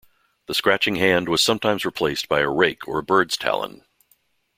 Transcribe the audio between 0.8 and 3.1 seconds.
hand was sometimes replaced by a rake or a